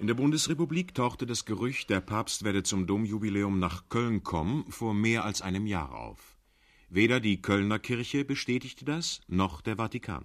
[0.00, 4.92] In der Bundesrepublik tauchte das Gerücht, der Papst werde zum Domjubiläum nach Köln kommen, vor
[4.92, 6.36] mehr als einem Jahr auf.
[6.90, 10.24] Weder die Kölner Kirche bestätigte das, noch der Vatikan.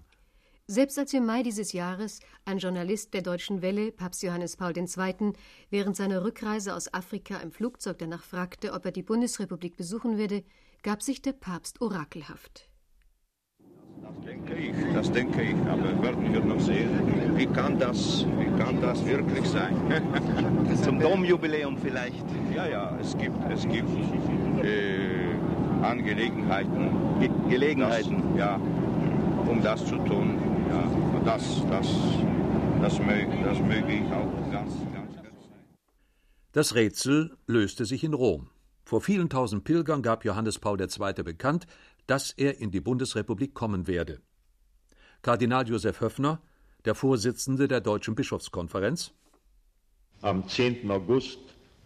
[0.66, 5.34] Selbst als im Mai dieses Jahres ein Journalist der Deutschen Welle, Papst Johannes Paul II.,
[5.70, 10.44] während seiner Rückreise aus Afrika im Flugzeug danach fragte, ob er die Bundesrepublik besuchen werde,
[10.84, 12.69] gab sich der Papst orakelhaft.
[14.02, 16.90] Das denke ich, das denke ich, aber werden wir noch sehen.
[17.36, 19.76] Wie kann das, wie kann das wirklich sein?
[20.84, 22.26] Zum Domjubiläum vielleicht.
[22.56, 23.90] Ja, ja, es gibt, es gibt
[24.64, 25.30] äh,
[25.82, 26.92] Angelegenheiten.
[27.20, 28.24] Ge Gelegenheiten.
[28.32, 28.60] Das, ja,
[29.48, 30.38] um das zu tun.
[30.70, 30.84] Ja,
[31.26, 31.88] das, das,
[32.82, 35.30] das, möge, das möge ich auch ganz, ganz sein.
[36.52, 38.50] Das Rätsel löste sich in Rom.
[38.90, 41.24] Vor vielen tausend Pilgern gab Johannes Paul II.
[41.24, 41.68] bekannt,
[42.08, 44.20] dass er in die Bundesrepublik kommen werde.
[45.22, 46.42] Kardinal Josef Höffner,
[46.86, 49.12] der Vorsitzende der Deutschen Bischofskonferenz.
[50.22, 50.90] Am 10.
[50.90, 51.38] August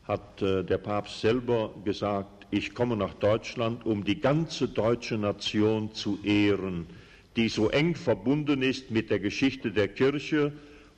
[0.03, 5.93] hat äh, der Papst selber gesagt, ich komme nach Deutschland, um die ganze deutsche Nation
[5.93, 6.87] zu ehren
[7.35, 10.51] die so eng verbunden ist mit der Geschichte der Kirche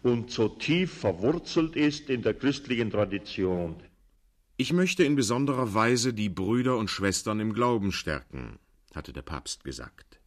[0.04, 3.76] und so tief verwurzelt ist in der christlichen Tradition.
[4.58, 8.58] Ich möchte in besonderer Weise die Brüder und Schwestern im Glauben stärken,
[8.94, 10.22] hatte der Papst gesagt.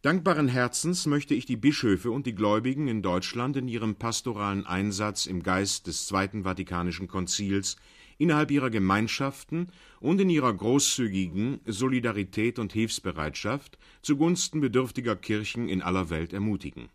[0.00, 5.26] Dankbaren Herzens möchte ich die Bischöfe und die Gläubigen in Deutschland in ihrem pastoralen Einsatz
[5.26, 7.76] im Geist des Zweiten Vatikanischen Konzils
[8.16, 9.68] innerhalb ihrer Gemeinschaften
[10.00, 16.88] und in ihrer großzügigen Solidarität und Hilfsbereitschaft zugunsten bedürftiger Kirchen in aller Welt ermutigen.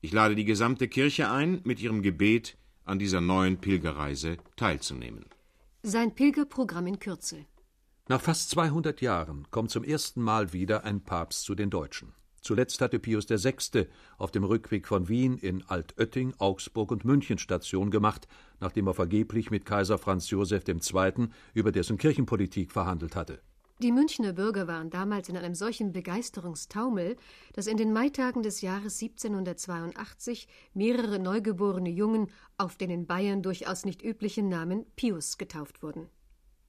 [0.00, 5.24] Ich lade die gesamte Kirche ein, mit ihrem Gebet an dieser neuen Pilgerreise teilzunehmen.
[5.84, 7.44] Sein Pilgerprogramm in Kürze.
[8.08, 12.14] Nach fast 200 Jahren kommt zum ersten Mal wieder ein Papst zu den Deutschen.
[12.40, 13.88] Zuletzt hatte Pius VI.
[14.16, 18.28] auf dem Rückweg von Wien in Altötting, Augsburg und München Station gemacht,
[18.60, 21.28] nachdem er vergeblich mit Kaiser Franz Joseph II.
[21.52, 23.40] über dessen Kirchenpolitik verhandelt hatte.
[23.82, 27.16] Die Münchner Bürger waren damals in einem solchen Begeisterungstaumel,
[27.52, 32.28] dass in den Maitagen des Jahres 1782 mehrere neugeborene Jungen
[32.58, 36.06] auf den in Bayern durchaus nicht üblichen Namen Pius getauft wurden.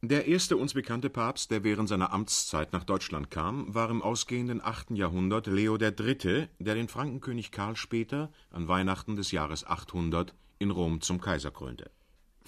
[0.02, 4.60] Der erste uns bekannte Papst, der während seiner Amtszeit nach Deutschland kam, war im ausgehenden
[4.60, 4.90] 8.
[4.92, 11.00] Jahrhundert Leo III., der den Frankenkönig Karl später, an Weihnachten des Jahres 800, in Rom
[11.00, 11.92] zum Kaiser krönte.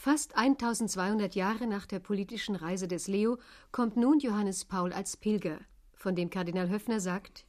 [0.06, 3.40] Fast 1200 Jahre nach der politischen Reise des Leo
[3.72, 5.58] kommt nun Johannes Paul als Pilger,
[5.96, 7.44] von dem Kardinal Höffner sagt: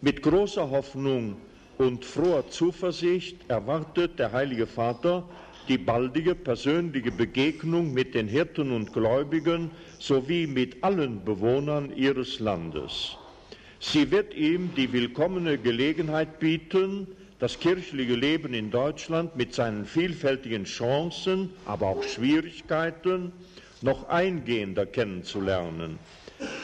[0.00, 1.38] Mit großer Hoffnung
[1.76, 5.28] und froher Zuversicht erwartet der Heilige Vater
[5.66, 13.16] die baldige persönliche Begegnung mit den Hirten und Gläubigen sowie mit allen Bewohnern ihres Landes.
[13.80, 20.64] Sie wird ihm die willkommene Gelegenheit bieten, das kirchliche Leben in Deutschland mit seinen vielfältigen
[20.64, 23.32] Chancen, aber auch Schwierigkeiten
[23.80, 25.98] noch eingehender kennenzulernen.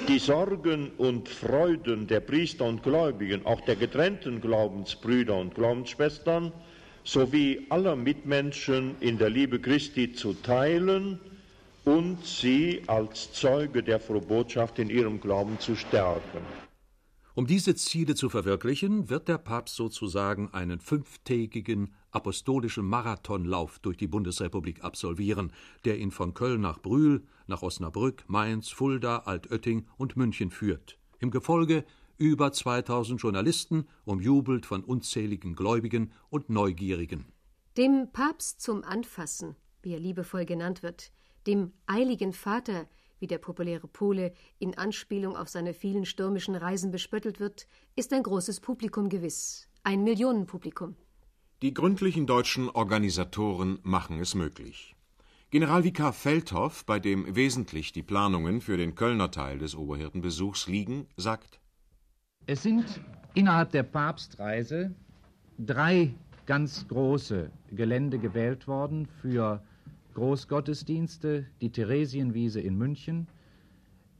[0.09, 6.53] Die Sorgen und Freuden der Priester und Gläubigen, auch der getrennten Glaubensbrüder und Glaubensschwestern,
[7.05, 11.21] sowie aller Mitmenschen in der Liebe Christi zu teilen
[11.84, 16.64] und sie als Zeuge der frohen Botschaft in ihrem Glauben zu stärken.
[17.37, 24.06] Um diese Ziele zu verwirklichen, wird der Papst sozusagen einen fünftägigen apostolischen Marathonlauf durch die
[24.06, 25.53] Bundesrepublik absolvieren,
[25.84, 30.97] der ihn von Köln nach Brühl, nach Osnabrück, Mainz, Fulda, Altötting und München führt.
[31.19, 31.84] Im Gefolge
[32.19, 37.27] über 2000 Journalisten, umjubelt von unzähligen Gläubigen und Neugierigen.
[37.77, 41.11] Dem Papst zum Anfassen, wie er liebevoll genannt wird,
[41.49, 42.87] dem Eiligen Vater,
[43.25, 48.23] wie der populäre Pole in Anspielung auf seine vielen stürmischen Reisen bespöttelt wird, ist ein
[48.23, 50.95] großes Publikum gewiss, ein Millionenpublikum.
[51.63, 54.95] Die gründlichen deutschen Organisatoren machen es möglich.
[55.49, 61.61] Generalvikar Feldhoff, bei dem wesentlich die Planungen für den Kölner Teil des Oberhirtenbesuchs liegen, sagt
[62.45, 63.01] es sind
[63.33, 64.95] innerhalb der Papstreise
[65.59, 66.13] drei
[66.45, 69.63] ganz große Gelände gewählt worden für
[70.15, 73.27] Großgottesdienste, die Theresienwiese in München,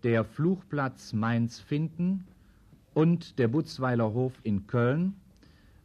[0.03, 2.25] der Fluchplatz Mainz-Finden
[2.93, 5.15] und der Butzweiler Hof in Köln.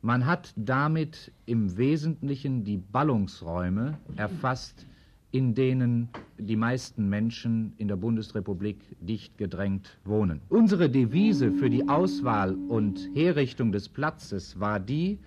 [0.01, 4.85] Man hat damit im Wesentlichen die Ballungsräume erfasst,
[5.31, 10.41] in denen die meisten Menschen in der Bundesrepublik dicht gedrängt wohnen.
[10.49, 15.19] Unsere Devise für die Auswahl und Herrichtung des Platzes war die,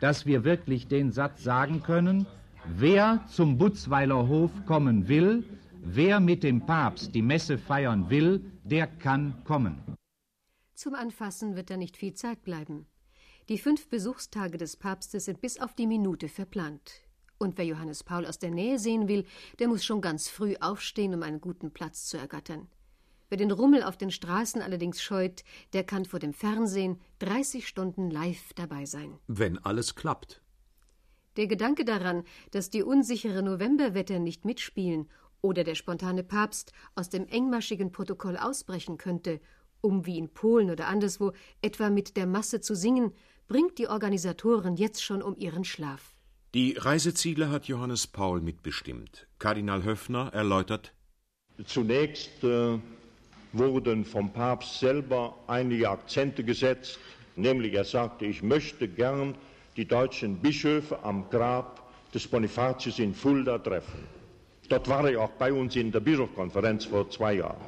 [0.00, 2.26] dass wir wirklich den Satz sagen können,
[2.66, 5.44] wer zum Butzweiler Hof kommen will,
[5.82, 9.82] wer mit dem Papst die Messe feiern will, der kann kommen.
[10.74, 12.86] Zum Anfassen wird da nicht viel Zeit bleiben.
[13.48, 17.02] Die fünf Besuchstage des Papstes sind bis auf die Minute verplant.
[17.38, 19.24] Und wer Johannes Paul aus der Nähe sehen will,
[19.58, 22.68] der muss schon ganz früh aufstehen, um einen guten Platz zu ergattern.
[23.30, 28.10] Wer den Rummel auf den Straßen allerdings scheut, der kann vor dem Fernsehen 30 Stunden
[28.10, 29.18] live dabei sein.
[29.26, 30.42] Wenn alles klappt.
[31.36, 35.08] Der Gedanke daran, dass die unsichere Novemberwetter nicht mitspielen
[35.40, 39.40] oder der spontane Papst aus dem engmaschigen Protokoll ausbrechen könnte,
[39.80, 41.32] um wie in Polen oder anderswo
[41.62, 43.12] etwa mit der Masse zu singen,
[43.48, 46.14] bringt die Organisatoren jetzt schon um ihren Schlaf.
[46.54, 49.28] Die Reiseziele hat Johannes Paul mitbestimmt.
[49.38, 50.92] Kardinal Höffner erläutert
[51.64, 52.78] Zunächst äh,
[53.52, 56.98] wurden vom Papst selber einige Akzente gesetzt,
[57.36, 59.34] nämlich er sagte, ich möchte gern
[59.76, 61.80] die deutschen Bischöfe am Grab
[62.12, 64.06] des Bonifatius in Fulda treffen.
[64.68, 67.60] Dort war er auch bei uns in der Bischofskonferenz vor zwei Jahren.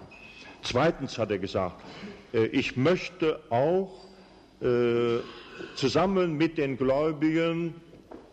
[0.63, 1.83] Zweitens hat er gesagt,
[2.33, 4.05] äh, ich möchte auch
[4.61, 5.19] äh,
[5.75, 7.75] zusammen mit den Gläubigen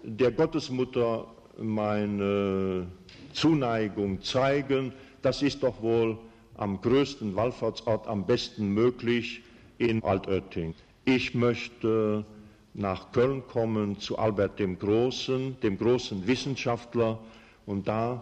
[0.04, 1.26] der Gottesmutter
[1.58, 2.88] meine
[3.34, 4.94] Zuneigung zeigen.
[5.22, 6.18] Das ist doch wohl
[6.56, 9.42] am größten Wallfahrtsort am besten möglich
[9.78, 10.76] in Altötting.
[11.06, 12.26] Ich möchte
[12.74, 17.20] nach Köln kommen zu Albert dem Großen, dem großen Wissenschaftler,
[17.66, 18.22] und da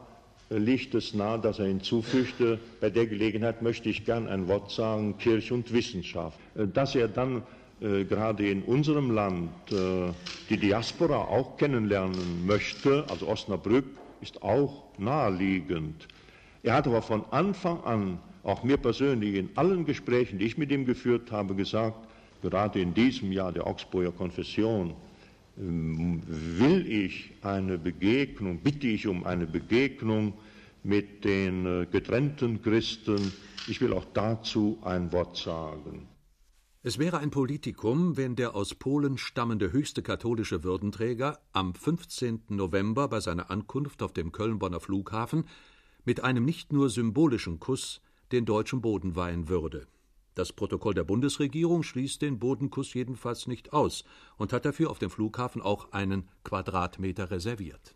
[0.49, 5.17] liegt es nahe, dass er hinzufügte, bei der Gelegenheit möchte ich gern ein Wort sagen,
[5.17, 6.39] Kirche und Wissenschaft.
[6.73, 7.43] Dass er dann
[7.81, 10.11] äh, gerade in unserem Land äh,
[10.49, 13.85] die Diaspora auch kennenlernen möchte, also Osnabrück,
[14.21, 16.07] ist auch naheliegend.
[16.63, 20.71] Er hat aber von Anfang an, auch mir persönlich in allen Gesprächen, die ich mit
[20.71, 22.07] ihm geführt habe, gesagt,
[22.41, 24.95] gerade in diesem Jahr der Augsburger Konfession,
[25.57, 30.33] ähm, will ich eine Begegnung, bitte ich um eine Begegnung
[30.83, 33.31] mit den äh, getrennten Christen.
[33.67, 36.07] Ich will auch dazu ein Wort sagen.
[36.83, 42.43] Es wäre ein Politikum, wenn der aus Polen stammende höchste katholische Würdenträger am 15.
[42.49, 45.45] November bei seiner Ankunft auf dem Köln-Bonner Flughafen
[46.05, 47.99] mit einem nicht nur symbolischen Kuss
[48.31, 49.87] den deutschen Boden weihen würde.
[50.37, 54.03] Das Protokoll der Bundesregierung schließt den Bodenkuss jedenfalls nicht aus
[54.37, 57.95] und hat dafür auf dem Flughafen auch einen Quadratmeter reserviert.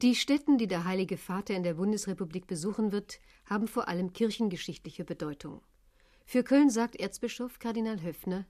[0.00, 5.04] Die Stätten, die der Heilige Vater in der Bundesrepublik besuchen wird, haben vor allem kirchengeschichtliche
[5.04, 5.60] Bedeutung.
[6.24, 8.46] Für Köln sagt Erzbischof Kardinal Höffner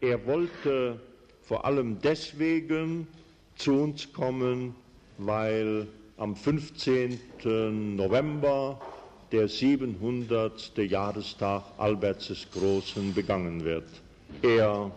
[0.00, 0.98] Er wollte
[1.42, 3.08] vor allem deswegen
[3.56, 4.74] zu uns kommen,
[5.18, 5.86] weil
[6.16, 7.94] am 15.
[7.94, 8.80] November
[9.32, 10.76] der 700.
[10.78, 13.88] Jahrestag Alberts des Großen begangen wird.
[14.42, 14.90] Er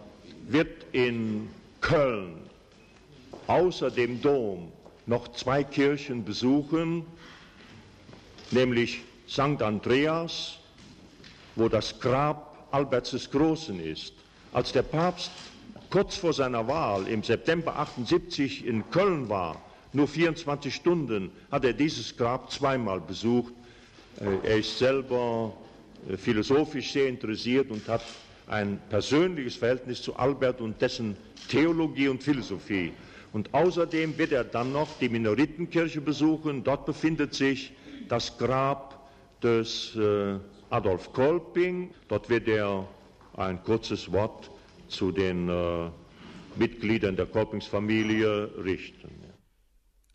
[0.48, 1.50] wird in
[1.82, 2.36] Köln
[3.48, 4.72] außer dem Dom
[5.06, 7.06] noch zwei Kirchen besuchen,
[8.52, 9.62] nämlich St.
[9.62, 10.60] Andreas
[11.60, 14.14] wo das Grab Alberts des Großen ist.
[14.54, 15.32] Als der Papst
[15.92, 19.62] kurz vor seiner Wahl im September 78 in Köln war,
[19.92, 23.54] nur 24 Stunden, hat er dieses Grab zweimal besucht.
[24.20, 25.54] Äh, er ist selber
[26.10, 28.04] äh, philosophisch sehr interessiert und hat
[28.48, 31.16] ein persönliches Verhältnis zu Albert und dessen
[31.48, 32.92] Theologie und Philosophie.
[33.32, 36.64] Und außerdem wird er dann noch die Minoritenkirche besuchen.
[36.64, 37.72] Dort befindet sich
[38.08, 39.08] das Grab
[39.44, 40.36] des äh,
[40.72, 41.92] Adolf Kolping.
[42.08, 42.88] Dort wird er
[43.38, 44.50] ein kurzes Wort
[44.90, 45.50] zu den
[46.58, 49.29] Mitgliedern der Kolpingsfamilie richten.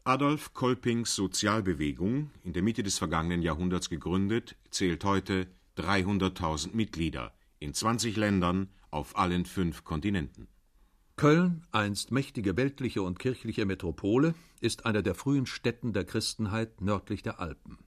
[0.06, 5.46] Adolf Kolpings Sozialbewegung, in der Mitte des vergangenen Jahrhunderts gegründet, zählt heute
[5.78, 10.46] 300.000 Mitglieder in 20 Ländern auf allen fünf Kontinenten.
[11.16, 17.22] Köln, einst mächtige weltliche und kirchliche Metropole, ist einer der frühen Städten der Christenheit nördlich
[17.22, 17.78] der Alpen.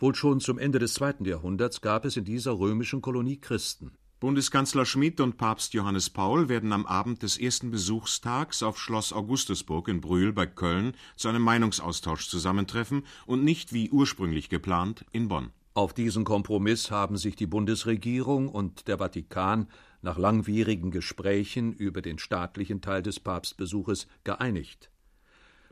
[0.00, 3.92] Wohl schon zum Ende des zweiten Jahrhunderts gab es in dieser römischen Kolonie Christen.
[4.22, 9.88] Bundeskanzler Schmidt und Papst Johannes Paul werden am Abend des ersten Besuchstags auf Schloss Augustusburg
[9.88, 15.50] in Brühl bei Köln zu einem Meinungsaustausch zusammentreffen und nicht wie ursprünglich geplant in Bonn.
[15.74, 19.66] Auf diesen Kompromiss haben sich die Bundesregierung und der Vatikan
[20.02, 24.91] nach langwierigen Gesprächen über den staatlichen Teil des Papstbesuches geeinigt.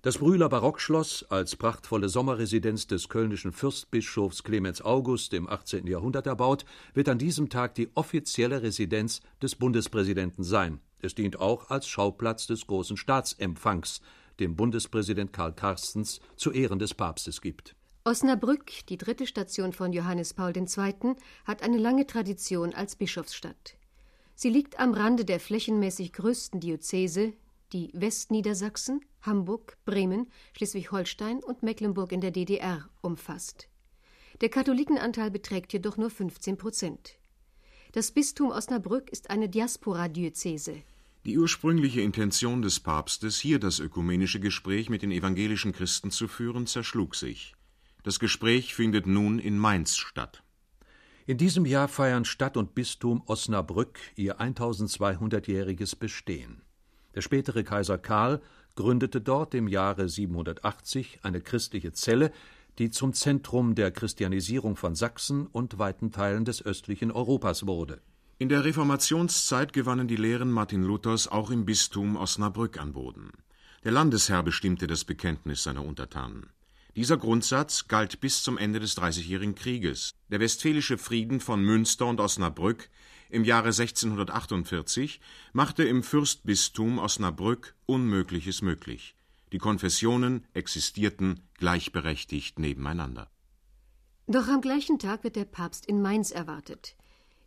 [0.02, 5.86] Das Brühler Barockschloss, als prachtvolle Sommerresidenz des kölnischen Fürstbischofs Clemens August im 18.
[5.86, 6.64] Jahrhundert erbaut,
[6.94, 10.80] wird an diesem Tag die offizielle Residenz des Bundespräsidenten sein.
[11.00, 14.00] Es dient auch als Schauplatz des großen Staatsempfangs,
[14.38, 17.76] dem Bundespräsident Karl Carstens zu Ehren des Papstes gibt.
[18.04, 21.14] Osnabrück, die dritte Station von Johannes Paul II.,
[21.44, 23.76] hat eine lange Tradition als Bischofsstadt.
[24.34, 27.34] Sie liegt am Rande der flächenmäßig größten Diözese,
[27.72, 33.68] die Westniedersachsen, Hamburg, Bremen, Schleswig-Holstein und Mecklenburg in der DDR umfasst.
[34.40, 37.18] Der Katholikenanteil beträgt jedoch nur 15 Prozent.
[37.92, 40.82] Das Bistum Osnabrück ist eine Diaspora-Diözese.
[41.26, 46.66] Die ursprüngliche Intention des Papstes, hier das ökumenische Gespräch mit den evangelischen Christen zu führen,
[46.66, 47.54] zerschlug sich.
[48.02, 50.42] Das Gespräch findet nun in Mainz statt.
[51.26, 56.62] In diesem Jahr feiern Stadt und Bistum Osnabrück ihr 1200-jähriges Bestehen.
[57.14, 58.40] Der spätere Kaiser Karl
[58.76, 62.32] gründete dort im Jahre 780 eine christliche Zelle,
[62.78, 68.00] die zum Zentrum der Christianisierung von Sachsen und weiten Teilen des östlichen Europas wurde.
[68.38, 73.32] In der Reformationszeit gewannen die Lehren Martin Luthers auch im Bistum Osnabrück an Boden.
[73.84, 76.46] Der Landesherr bestimmte das Bekenntnis seiner Untertanen.
[76.96, 80.14] Dieser Grundsatz galt bis zum Ende des Dreißigjährigen Krieges.
[80.28, 82.88] Der Westfälische Frieden von Münster und Osnabrück
[83.30, 85.20] im Jahre 1648
[85.52, 89.14] machte im Fürstbistum Osnabrück Unmögliches möglich.
[89.52, 93.30] Die Konfessionen existierten gleichberechtigt nebeneinander.
[94.26, 96.94] Doch am gleichen Tag wird der Papst in Mainz erwartet.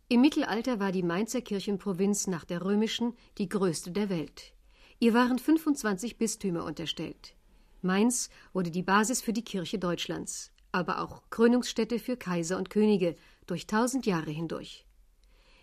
[0.08, 4.52] Im Mittelalter war die Mainzer Kirchenprovinz nach der römischen die größte der Welt.
[5.00, 7.34] Ihr waren 25 Bistümer unterstellt.
[7.80, 13.16] Mainz wurde die Basis für die Kirche Deutschlands, aber auch Krönungsstätte für Kaiser und Könige
[13.46, 14.83] durch tausend Jahre hindurch.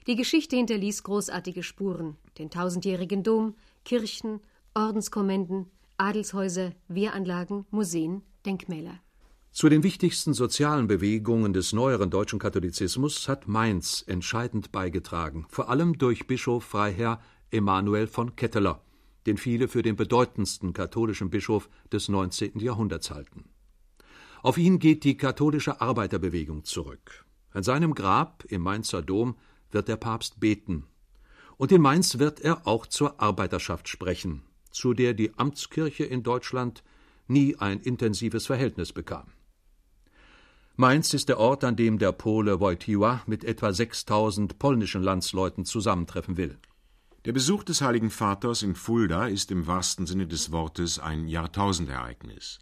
[0.07, 3.55] Die Geschichte hinterließ großartige Spuren: den tausendjährigen Dom,
[3.85, 4.39] Kirchen,
[4.73, 5.67] Ordenskommenden,
[5.97, 8.99] Adelshäuser, Wehranlagen, Museen, Denkmäler.
[9.51, 15.97] Zu den wichtigsten sozialen Bewegungen des neueren deutschen Katholizismus hat Mainz entscheidend beigetragen, vor allem
[15.97, 18.81] durch Bischof Freiherr Emanuel von Ketteler,
[19.27, 22.59] den viele für den bedeutendsten katholischen Bischof des 19.
[22.59, 23.49] Jahrhunderts halten.
[24.41, 27.25] Auf ihn geht die katholische Arbeiterbewegung zurück.
[27.51, 29.35] An seinem Grab im Mainzer Dom
[29.73, 30.85] wird der Papst beten.
[31.57, 36.83] Und in Mainz wird er auch zur Arbeiterschaft sprechen, zu der die Amtskirche in Deutschland
[37.27, 39.27] nie ein intensives Verhältnis bekam.
[40.75, 46.37] Mainz ist der Ort, an dem der Pole Wojtyła mit etwa 6000 polnischen Landsleuten zusammentreffen
[46.37, 46.57] will.
[47.25, 52.59] Der Besuch des Heiligen Vaters in Fulda ist im wahrsten Sinne des Wortes ein Jahrtausendereignis.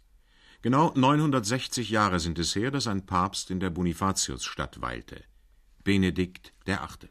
[0.60, 5.24] Genau 960 Jahre sind es her, dass ein Papst in der Bonifatiusstadt weilte.
[5.82, 7.08] Benedikt VIII.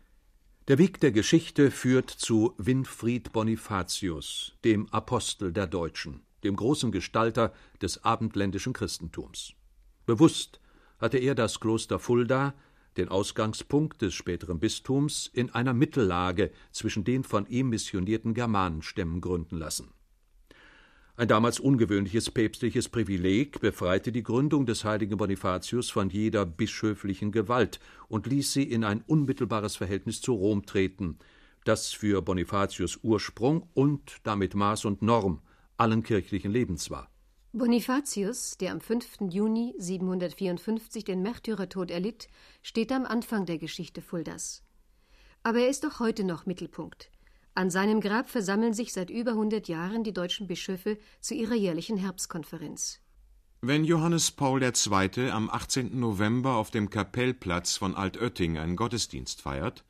[0.68, 7.52] Der Weg der Geschichte führt zu Winfried Bonifatius, dem Apostel der Deutschen, dem großen Gestalter
[7.82, 9.54] des abendländischen Christentums.
[10.06, 10.60] Bewusst
[11.00, 12.54] hatte er das Kloster Fulda,
[12.98, 19.58] den Ausgangspunkt des späteren Bistums, in einer Mittellage zwischen den von ihm missionierten Germanenstämmen gründen
[19.58, 19.94] lassen.
[21.20, 27.82] Ein damals ungewöhnliches päpstliches Privileg befreite die Gründung des heiligen Bonifatius von jeder bischöflichen Gewalt
[28.08, 31.20] und ließ sie in ein unmittelbares Verhältnis zu Rom treten,
[31.66, 35.42] das für Bonifatius Ursprung und damit Maß und Norm
[35.76, 37.12] allen kirchlichen Lebens war.
[37.52, 39.30] Bonifatius, der am 5.
[39.30, 42.30] Juni 754 den Märtyrertod erlitt,
[42.62, 44.64] steht am Anfang der Geschichte Fuldas.
[45.44, 47.12] Aber er ist auch heute noch Mittelpunkt.
[47.60, 51.98] An seinem Grab versammeln sich seit über 100 Jahren die deutschen Bischöfe zu ihrer jährlichen
[51.98, 53.02] Herbstkonferenz.
[53.60, 55.30] Wenn Johannes Paul II.
[55.30, 56.00] am 18.
[56.00, 59.84] November auf dem Kapellplatz von Altötting einen Gottesdienst feiert,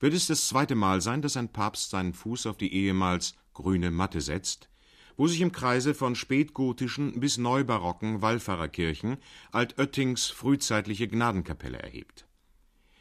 [0.00, 3.90] wird es das zweite Mal sein, dass ein Papst seinen Fuß auf die ehemals grüne
[3.90, 4.68] Matte setzt,
[5.16, 9.16] wo sich im Kreise von spätgotischen bis neubarocken Wallfahrerkirchen
[9.50, 12.26] Altöttings frühzeitliche Gnadenkapelle erhebt.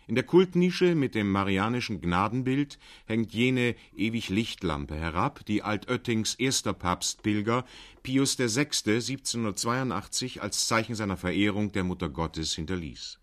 [0.08, 6.74] In der Kultnische mit dem marianischen Gnadenbild hängt jene ewig Lichtlampe herab, die Altöttings erster
[6.74, 7.66] Papstpilger
[8.04, 8.62] Pius VI.
[8.62, 13.20] 1782 als Zeichen seiner Verehrung der Mutter Gottes hinterließ.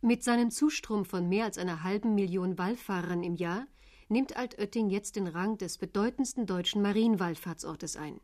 [0.00, 3.66] Mit seinem Zustrom von mehr als einer halben Million Wallfahrern im Jahr
[4.08, 8.20] nimmt Altötting jetzt den Rang des bedeutendsten deutschen Marienwallfahrtsortes ein.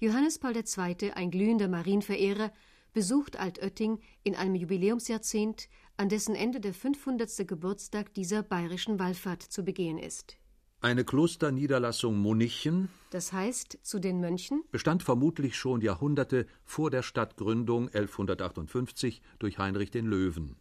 [0.00, 2.52] Johannes Paul II., ein glühender Marienverehrer,
[2.92, 7.46] besucht Altötting in einem Jubiläumsjahrzehnt, an dessen Ende der 500.
[7.46, 10.36] Geburtstag dieser bayerischen Wallfahrt zu begehen ist.
[10.80, 17.88] Eine Klosterniederlassung Monichen, das heißt zu den Mönchen, bestand vermutlich schon Jahrhunderte vor der Stadtgründung
[17.88, 20.56] 1158 durch Heinrich den Löwen.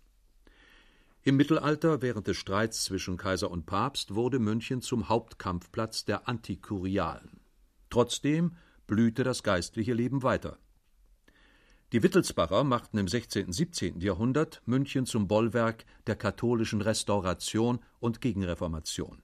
[1.22, 7.42] Im Mittelalter, während des Streits zwischen Kaiser und Papst, wurde München zum Hauptkampfplatz der Antikurialen.
[7.92, 8.56] Trotzdem
[8.88, 10.58] blühte das geistliche Leben weiter.
[11.94, 13.46] Die Wittelsbacher machten im 16.
[13.46, 14.02] und 17.
[14.02, 19.22] Jahrhundert München zum Bollwerk der katholischen Restauration und Gegenreformation.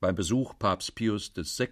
[0.00, 1.68] Beim Besuch Papst Pius VI.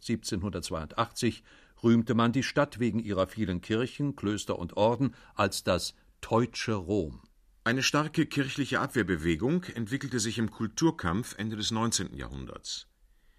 [0.00, 1.42] 1782
[1.82, 7.22] rühmte man die Stadt wegen ihrer vielen Kirchen, Klöster und Orden als das Teutsche Rom.
[7.64, 12.14] Eine starke kirchliche Abwehrbewegung entwickelte sich im Kulturkampf Ende des 19.
[12.14, 12.86] Jahrhunderts.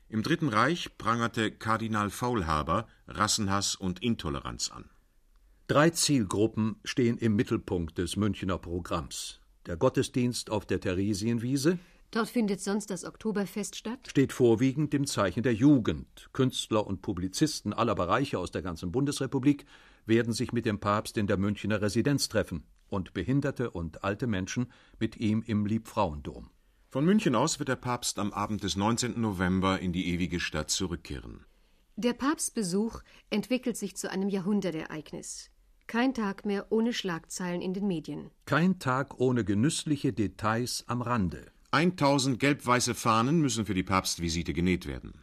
[0.10, 4.89] Im Dritten Reich prangerte Kardinal Faulhaber Rassenhass und Intoleranz an.
[5.67, 9.39] Drei Zielgruppen stehen im Mittelpunkt des Münchner Programms.
[9.65, 11.79] Der Gottesdienst auf der Theresienwiese,
[12.12, 14.00] Dort findet sonst das Oktoberfest statt?
[14.07, 16.29] Steht vorwiegend im Zeichen der Jugend.
[16.34, 19.65] Künstler und Publizisten aller Bereiche aus der ganzen Bundesrepublik
[20.05, 24.72] werden sich mit dem Papst in der Münchner Residenz treffen und behinderte und alte Menschen
[25.00, 26.51] mit ihm im Liebfrauendom.
[26.89, 29.19] Von München aus wird der Papst am Abend des 19.
[29.19, 31.43] November in die ewige Stadt zurückkehren.
[31.95, 35.50] Der Papstbesuch entwickelt sich zu einem Jahrhundertereignis.
[35.88, 38.32] Kein Tag mehr ohne Schlagzeilen in den Medien.
[38.46, 41.51] Kein Tag ohne genüssliche Details am Rande.
[41.72, 45.13] 1000 gelb-weiße Fahnen müssen für die Papstvisite genäht werden.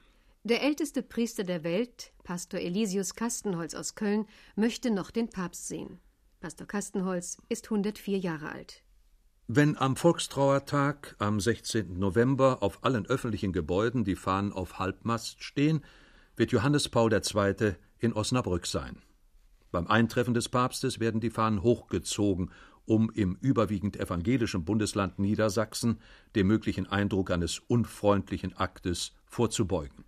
[0.45, 4.27] Der älteste Priester der Welt, Pastor Elisius Kastenholz aus Köln,
[4.57, 5.99] möchte noch den Papst sehen.
[6.41, 8.83] Pastor Kastenholz ist 104 Jahre alt.
[9.49, 11.99] Wenn am Volkstrauertag am 16.
[11.99, 15.83] November auf allen öffentlichen Gebäuden die Fahnen auf Halbmast stehen,
[16.37, 17.75] wird Johannes Paul II.
[17.99, 19.03] in Osnabrück sein.
[19.73, 22.51] Beim Eintreffen des Papstes werden die Fahnen hochgezogen,
[22.85, 25.99] um im überwiegend evangelischen Bundesland Niedersachsen
[26.37, 30.05] dem möglichen Eindruck eines unfreundlichen Aktes vorzubeugen.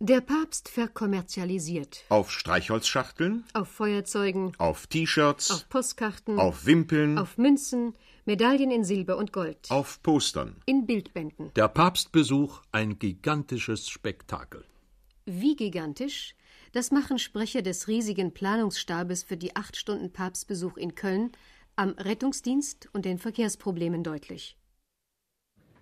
[0.00, 2.04] Der Papst verkommerzialisiert.
[2.08, 7.92] Auf Streichholzschachteln, Auf Feuerzeugen, auf T-Shirts, auf Postkarten, auf Wimpeln, auf Münzen,
[8.24, 10.56] Medaillen in Silber und Gold, auf Postern.
[10.66, 11.52] in Bildbänden.
[11.54, 14.64] Der Papstbesuch ein gigantisches Spektakel.
[15.26, 16.34] Wie gigantisch?
[16.72, 21.32] Das machen Sprecher des riesigen Planungsstabes für die acht Stunden Papstbesuch in Köln
[21.74, 24.56] am Rettungsdienst und den Verkehrsproblemen deutlich.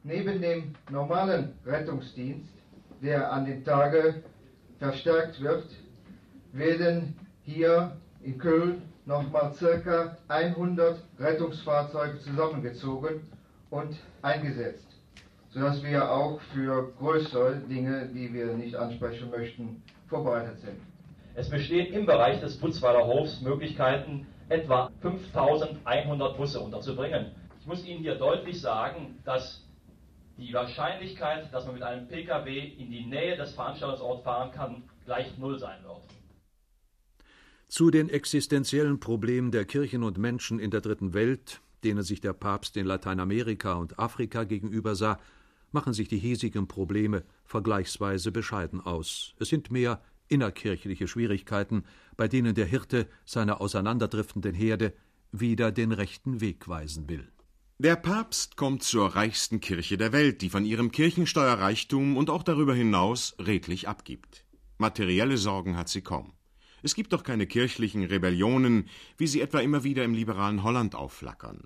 [0.02, 2.48] Neben dem normalen Rettungsdienst,
[3.02, 4.22] der an dem Tage
[4.78, 5.66] verstärkt wird,
[6.52, 13.20] werden hier in Köln nochmal circa 100 Rettungsfahrzeuge zusammengezogen
[13.68, 14.86] und eingesetzt,
[15.50, 20.80] sodass wir auch für größere Dinge, die wir nicht ansprechen möchten, vorbereitet sind.
[21.34, 27.32] Es bestehen im Bereich des Putzweiler Hofs Möglichkeiten, etwa 5100 Busse unterzubringen.
[27.60, 29.64] Ich muss Ihnen hier deutlich sagen, dass
[30.38, 35.36] die Wahrscheinlichkeit, dass man mit einem Pkw in die Nähe des Veranstaltungsorts fahren kann, gleich
[35.38, 36.02] null sein wird.
[37.68, 42.32] Zu den existenziellen Problemen der Kirchen und Menschen in der Dritten Welt, denen sich der
[42.32, 45.18] Papst in Lateinamerika und Afrika gegenüber sah,
[45.72, 49.34] machen sich die hiesigen Probleme vergleichsweise bescheiden aus.
[49.38, 51.84] Es sind mehr innerkirchliche Schwierigkeiten,
[52.16, 54.92] bei denen der Hirte seiner auseinanderdriftenden Herde
[55.32, 57.28] wieder den rechten Weg weisen will.
[57.78, 62.74] Der Papst kommt zur reichsten Kirche der Welt, die von ihrem Kirchensteuerreichtum und auch darüber
[62.74, 64.44] hinaus redlich abgibt.
[64.78, 66.32] Materielle Sorgen hat sie kaum.
[66.82, 71.62] Es gibt doch keine kirchlichen Rebellionen, wie sie etwa immer wieder im liberalen Holland aufflackern.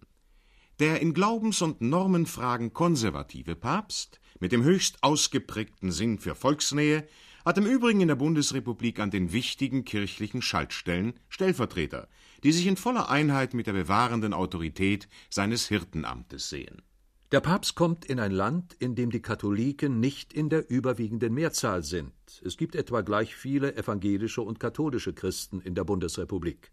[0.83, 7.07] Der in Glaubens- und Normenfragen konservative Papst, mit dem höchst ausgeprägten Sinn für Volksnähe,
[7.45, 12.09] hat im Übrigen in der Bundesrepublik an den wichtigen kirchlichen Schaltstellen Stellvertreter,
[12.43, 16.83] die sich in voller Einheit mit der bewahrenden Autorität seines Hirtenamtes sehen.
[17.31, 21.85] Der Papst kommt in ein Land, in dem die Katholiken nicht in der überwiegenden Mehrzahl
[21.85, 22.13] sind.
[22.45, 26.73] Es gibt etwa gleich viele evangelische und katholische Christen in der Bundesrepublik.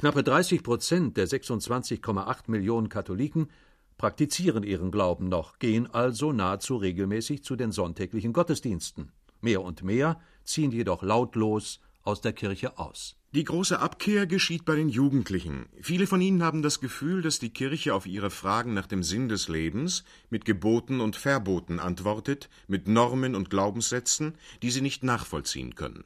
[0.00, 3.50] Knappe 30 Prozent der 26,8 Millionen Katholiken
[3.98, 9.12] praktizieren ihren Glauben noch, gehen also nahezu regelmäßig zu den sonntäglichen Gottesdiensten.
[9.42, 13.16] Mehr und mehr ziehen jedoch lautlos aus der Kirche aus.
[13.32, 15.66] Die große Abkehr geschieht bei den Jugendlichen.
[15.82, 19.28] Viele von ihnen haben das Gefühl, dass die Kirche auf ihre Fragen nach dem Sinn
[19.28, 24.32] des Lebens mit Geboten und Verboten antwortet, mit Normen und Glaubenssätzen,
[24.62, 26.04] die sie nicht nachvollziehen können.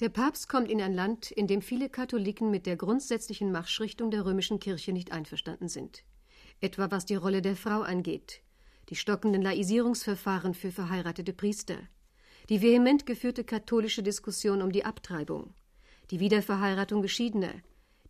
[0.00, 4.24] Der Papst kommt in ein Land, in dem viele Katholiken mit der grundsätzlichen Marschrichtung der
[4.24, 6.04] römischen Kirche nicht einverstanden sind.
[6.60, 8.40] Etwa was die Rolle der Frau angeht,
[8.90, 11.78] die stockenden Laisierungsverfahren für verheiratete Priester,
[12.48, 15.52] die vehement geführte katholische Diskussion um die Abtreibung,
[16.12, 17.52] die Wiederverheiratung Geschiedener,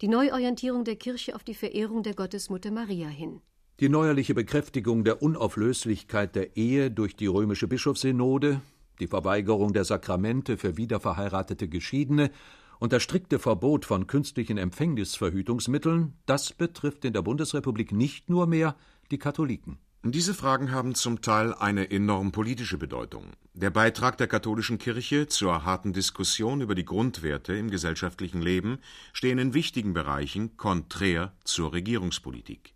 [0.03, 3.41] die Neuorientierung der Kirche auf die Verehrung der Gottesmutter Maria hin.
[3.81, 8.61] Die neuerliche Bekräftigung der Unauflöslichkeit der Ehe durch die römische Bischofssynode,
[9.01, 12.31] die Verweigerung der Sakramente für wiederverheiratete Geschiedene
[12.79, 18.77] und das strikte Verbot von künstlichen Empfängnisverhütungsmitteln, das betrifft in der Bundesrepublik nicht nur mehr
[19.11, 19.79] die Katholiken.
[20.05, 23.33] Diese Fragen haben zum Teil eine enorm politische Bedeutung.
[23.53, 28.79] Der Beitrag der katholischen Kirche zur harten Diskussion über die Grundwerte im gesellschaftlichen Leben
[29.13, 32.75] stehen in wichtigen Bereichen konträr zur Regierungspolitik.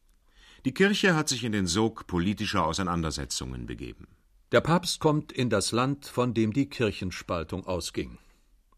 [0.65, 4.09] Die Kirche hat sich in den Sog politischer Auseinandersetzungen begeben.
[4.53, 8.19] Der Papst kommt in das Land, von dem die Kirchenspaltung ausging.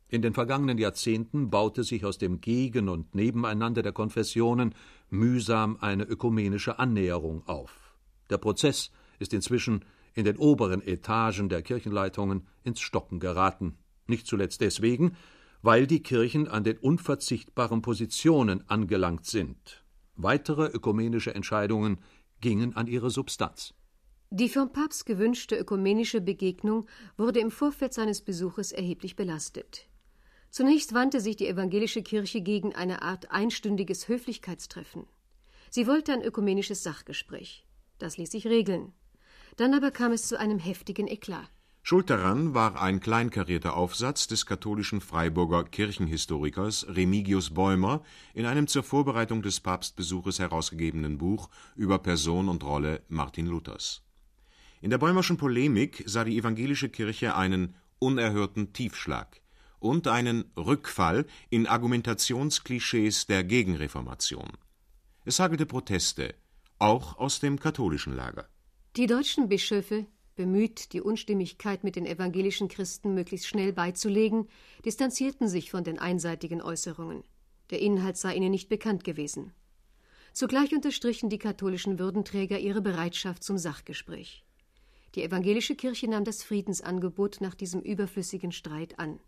[0.07, 4.77] In den vergangenen Jahrzehnten baute sich aus dem Gegen- und Nebeneinander der Konfessionen
[5.11, 7.93] mühsam eine ökumenische Annäherung auf.
[8.31, 9.85] Der Prozess ist inzwischen
[10.15, 13.77] in den oberen Etagen der Kirchenleitungen ins Stocken geraten.
[14.07, 15.17] Nicht zuletzt deswegen,
[15.61, 19.83] weil die Kirchen an den unverzichtbaren Positionen angelangt sind.
[20.15, 21.99] Weitere ökumenische Entscheidungen
[22.41, 23.75] gingen an ihre Substanz.
[24.37, 29.87] Die vom Papst gewünschte ökumenische Begegnung wurde im Vorfeld seines Besuches erheblich belastet.
[30.51, 35.07] Zunächst wandte sich die evangelische Kirche gegen eine Art einstündiges Höflichkeitstreffen.
[35.71, 37.65] Sie wollte ein ökumenisches Sachgespräch.
[38.01, 38.93] Das ließ sich regeln.
[39.57, 41.49] Dann aber kam es zu einem heftigen Eklat.
[41.85, 48.83] Schuld daran war ein kleinkarierter Aufsatz des katholischen Freiburger Kirchenhistorikers Remigius Bäumer in einem zur
[48.83, 54.05] Vorbereitung des Papstbesuches herausgegebenen Buch über Person und Rolle Martin Luthers.
[54.85, 59.41] In der Bäumerschen Polemik sah die evangelische Kirche einen unerhörten Tiefschlag
[59.79, 64.51] und einen Rückfall in Argumentationsklischees der Gegenreformation.
[65.25, 66.35] Es hagelte Proteste,
[66.79, 68.47] auch aus dem katholischen Lager.
[68.97, 70.05] Die deutschen Bischöfe
[70.37, 74.49] bemüht, die Unstimmigkeit mit den evangelischen Christen möglichst schnell beizulegen,
[74.85, 77.25] distanzierten sich von den einseitigen Äußerungen.
[77.71, 79.55] Der Inhalt sei ihnen nicht bekannt gewesen.
[80.35, 84.45] Zugleich unterstrichen die katholischen Würdenträger ihre Bereitschaft zum Sachgespräch.
[85.15, 89.21] Die evangelische Kirche nahm das Friedensangebot nach diesem überflüssigen Streit an.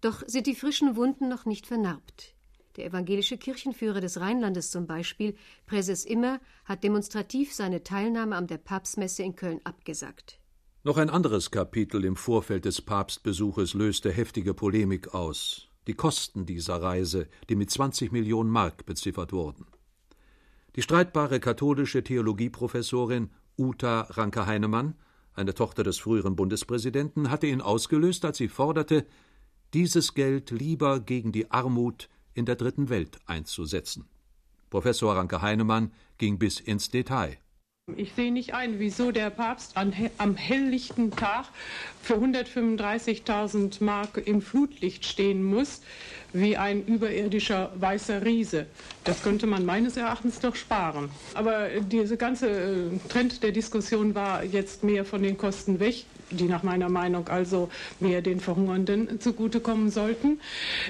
[0.00, 2.34] Doch sind die frischen Wunden noch nicht vernarbt.
[2.76, 8.58] Der evangelische Kirchenführer des Rheinlandes zum Beispiel, Präses Immer, hat demonstrativ seine Teilnahme an der
[8.58, 10.40] Papstmesse in Köln abgesagt.
[10.82, 15.68] Noch ein anderes Kapitel im Vorfeld des Papstbesuches löste heftige Polemik aus.
[15.86, 19.66] Die Kosten dieser Reise, die mit 20 Millionen Mark beziffert wurden.
[20.76, 24.94] Die streitbare katholische Theologieprofessorin Uta Ranke-Heinemann,
[25.34, 29.06] eine Tochter des früheren Bundespräsidenten, hatte ihn ausgelöst, als sie forderte,
[29.72, 34.06] dieses Geld lieber gegen die Armut in der Dritten Welt einzusetzen.
[34.70, 37.38] Professor Ranke Heinemann ging bis ins Detail.
[37.96, 41.44] Ich sehe nicht ein, wieso der Papst an, am helllichten Tag
[42.02, 45.82] für 135.000 Mark im Flutlicht stehen muss,
[46.32, 48.66] wie ein überirdischer weißer Riese.
[49.04, 51.10] Das könnte man meines Erachtens doch sparen.
[51.34, 56.44] Aber dieser ganze äh, Trend der Diskussion war jetzt mehr von den Kosten weg die
[56.44, 60.40] nach meiner Meinung also mehr den Verhungernden zugutekommen sollten.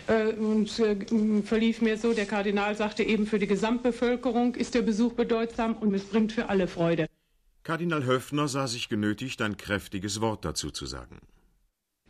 [0.06, 4.82] Äh, und äh, verlief mir so, der Kardinal sagte eben, für die Gesamtbevölkerung ist der
[4.82, 7.06] Besuch bedeutsam und es bringt für alle Freude.
[7.62, 11.20] Kardinal Höffner sah sich genötigt, ein kräftiges Wort dazu zu sagen.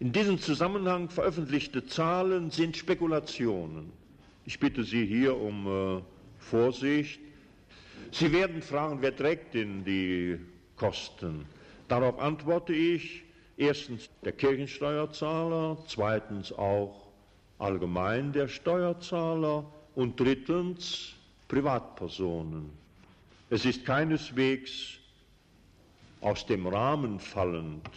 [0.00, 3.92] In diesem Zusammenhang veröffentlichte Zahlen sind Spekulationen.
[4.44, 6.02] Ich bitte Sie hier um äh,
[6.40, 7.20] Vorsicht.
[8.10, 10.38] Sie werden fragen, wer trägt denn die
[10.76, 11.46] Kosten?
[11.88, 13.22] Darauf antworte ich,
[13.56, 17.08] erstens der Kirchensteuerzahler, zweitens auch
[17.58, 21.14] allgemein der Steuerzahler und drittens
[21.48, 22.70] Privatpersonen.
[23.50, 24.98] Es ist keineswegs
[26.20, 27.88] aus dem Rahmen fallend,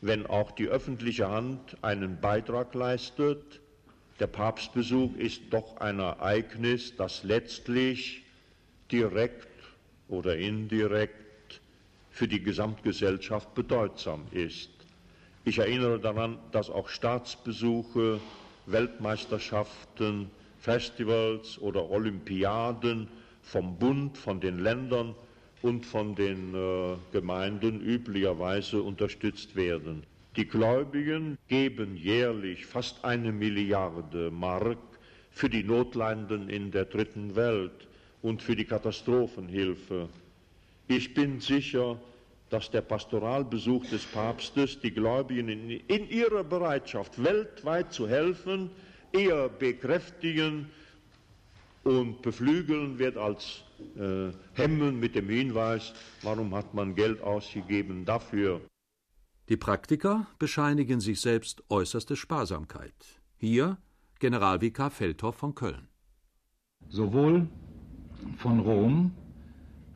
[0.00, 3.60] wenn auch die öffentliche Hand einen Beitrag leistet.
[4.20, 8.24] Der Papstbesuch ist doch ein Ereignis, das letztlich
[8.90, 9.48] direkt
[10.08, 11.19] oder indirekt
[12.10, 14.70] für die Gesamtgesellschaft bedeutsam ist.
[15.44, 18.20] Ich erinnere daran, dass auch Staatsbesuche,
[18.66, 23.08] Weltmeisterschaften, Festivals oder Olympiaden
[23.42, 25.14] vom Bund, von den Ländern
[25.62, 30.04] und von den äh, Gemeinden üblicherweise unterstützt werden.
[30.36, 34.78] Die Gläubigen geben jährlich fast eine Milliarde Mark
[35.30, 37.88] für die Notleidenden in der dritten Welt
[38.22, 40.08] und für die Katastrophenhilfe.
[40.90, 42.00] Ich bin sicher,
[42.48, 48.70] dass der Pastoralbesuch des Papstes die Gläubigen in, in ihrer Bereitschaft, weltweit zu helfen,
[49.12, 50.68] eher bekräftigen
[51.84, 53.62] und beflügeln wird als
[53.96, 58.60] äh, hemmen mit dem Hinweis, warum hat man Geld ausgegeben dafür.
[59.48, 63.20] Die Praktiker bescheinigen sich selbst äußerste Sparsamkeit.
[63.36, 63.78] Hier
[64.18, 65.86] Generalvikar Feldhoff von Köln.
[66.88, 67.46] Sowohl
[68.38, 69.12] von Rom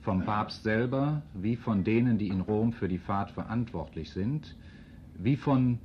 [0.04, 4.54] vom Papst selber, wie von denen, die in Rom für die Fahrt verantwortlich sind,
[5.18, 5.78] wie von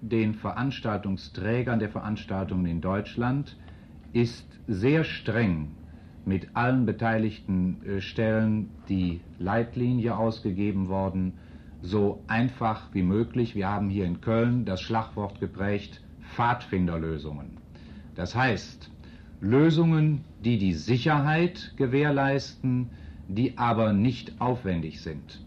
[0.00, 3.56] den Veranstaltungsträgern der Veranstaltungen in Deutschland,
[4.12, 5.72] ist sehr streng
[6.24, 11.32] mit allen beteiligten äh, Stellen die Leitlinie ausgegeben worden,
[11.82, 13.56] so einfach wie möglich.
[13.56, 16.00] Wir haben hier in Köln das Schlagwort geprägt
[16.34, 17.56] Pfadfinderlösungen.
[18.14, 18.90] Das heißt,
[19.40, 22.90] Lösungen, die die Sicherheit gewährleisten,
[23.28, 25.40] die aber nicht aufwendig sind.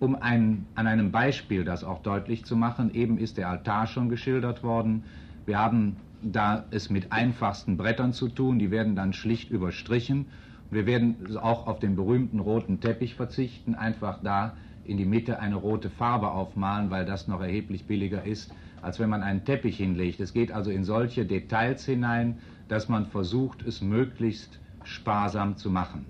[0.00, 4.08] Um ein, an einem Beispiel das auch deutlich zu machen, eben ist der Altar schon
[4.08, 5.04] geschildert worden.
[5.46, 10.26] Wir haben da es mit einfachsten Brettern zu tun, die werden dann schlicht überstrichen.
[10.70, 15.54] Wir werden auch auf den berühmten roten Teppich verzichten, einfach da in die Mitte eine
[15.54, 20.20] rote Farbe aufmalen, weil das noch erheblich billiger ist, als wenn man einen Teppich hinlegt.
[20.20, 26.04] Es geht also in solche Details hinein, dass man versucht, es möglichst sparsam zu machen.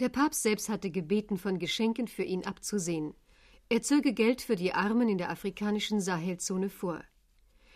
[0.00, 3.14] Der Papst selbst hatte gebeten, von Geschenken für ihn abzusehen.
[3.68, 7.00] Er zöge Geld für die Armen in der afrikanischen Sahelzone vor.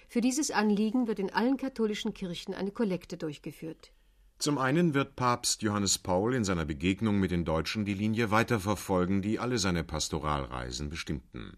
[0.08, 3.92] Für dieses Anliegen wird in allen katholischen Kirchen eine Kollekte durchgeführt.
[4.38, 9.22] Zum einen wird Papst Johannes Paul in seiner Begegnung mit den Deutschen die Linie weiterverfolgen,
[9.22, 11.56] die alle seine Pastoralreisen bestimmten.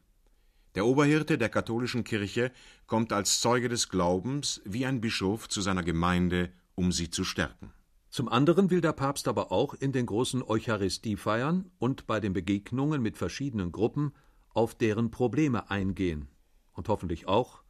[0.75, 2.53] Der Oberhirte der katholischen Kirche
[2.87, 7.73] kommt als Zeuge des Glaubens wie ein Bischof zu seiner Gemeinde, um sie zu stärken.
[8.11, 13.01] Zum anderen will der Papst aber auch in den großen Eucharistiefeiern und bei den Begegnungen
[13.01, 14.12] mit verschiedenen Gruppen
[14.53, 16.29] auf deren Probleme eingehen
[16.73, 17.62] und hoffentlich auch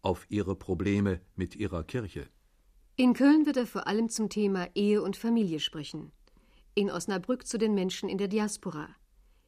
[0.00, 2.28] auf ihre Probleme mit ihrer Kirche.
[2.94, 6.12] In Köln wird er vor allem zum Thema Ehe und Familie sprechen,
[6.74, 8.88] in Osnabrück zu den Menschen in der Diaspora,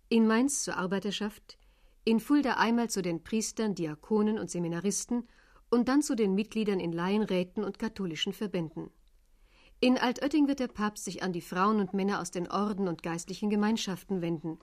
[0.09, 1.59] in Mainz zur Arbeiterschaft,
[2.05, 5.29] in Fulda einmal zu den Priestern, Diakonen und Seminaristen
[5.71, 8.91] und dann zu den Mitgliedern in Laienräten und katholischen Verbänden.
[9.83, 13.03] In Altötting wird der Papst sich an die Frauen und Männer aus den Orden und
[13.03, 14.59] geistlichen Gemeinschaften wenden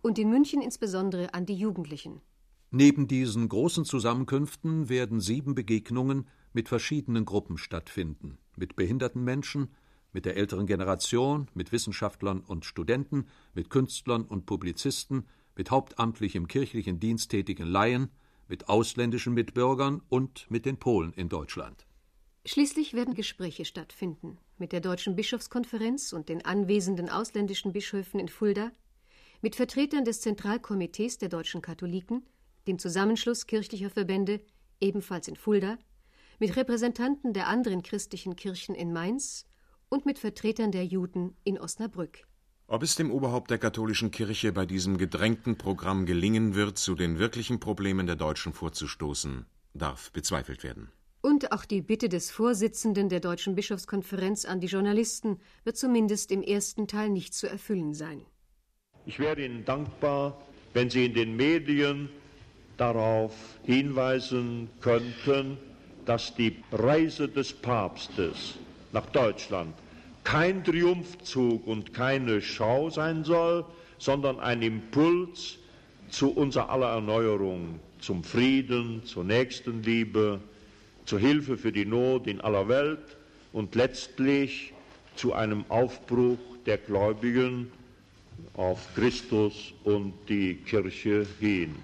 [0.00, 2.20] und in München insbesondere an die Jugendlichen.
[2.70, 9.74] Neben diesen großen Zusammenkünften werden sieben Begegnungen mit verschiedenen Gruppen stattfinden, mit behinderten Menschen,
[10.12, 16.46] mit der älteren Generation, mit Wissenschaftlern und Studenten, mit Künstlern und Publizisten, mit hauptamtlich im
[16.46, 18.10] kirchlichen Dienst tätigen Laien,
[18.46, 21.88] mit ausländischen Mitbürgern und mit den Polen in Deutschland.
[22.52, 28.72] Schließlich werden Gespräche stattfinden mit der Deutschen Bischofskonferenz und den anwesenden ausländischen Bischöfen in Fulda,
[29.40, 32.26] mit Vertretern des Zentralkomitees der deutschen Katholiken,
[32.66, 34.40] dem Zusammenschluss kirchlicher Verbände,
[34.80, 35.78] ebenfalls in Fulda,
[36.40, 39.46] mit Repräsentanten der anderen christlichen Kirchen in Mainz
[39.88, 42.26] und mit Vertretern der Juden in Osnabrück.
[42.66, 47.20] Ob es dem Oberhaupt der katholischen Kirche bei diesem gedrängten Programm gelingen wird, zu den
[47.20, 50.90] wirklichen Problemen der Deutschen vorzustoßen, darf bezweifelt werden.
[51.22, 56.42] Und auch die Bitte des Vorsitzenden der Deutschen Bischofskonferenz an die Journalisten wird zumindest im
[56.42, 58.22] ersten Teil nicht zu erfüllen sein.
[59.04, 60.40] Ich wäre Ihnen dankbar,
[60.72, 62.08] wenn Sie in den Medien
[62.78, 65.58] darauf hinweisen könnten,
[66.06, 68.54] dass die Reise des Papstes
[68.92, 69.74] nach Deutschland
[70.24, 73.66] kein Triumphzug und keine Schau sein soll,
[73.98, 75.58] sondern ein Impuls
[76.08, 80.40] zu unserer aller Erneuerung, zum Frieden, zur Nächstenliebe,
[81.04, 83.16] zur Hilfe für die Not in aller Welt
[83.52, 84.72] und letztlich
[85.16, 87.70] zu einem Aufbruch der Gläubigen
[88.54, 91.74] auf Christus und die Kirche hin.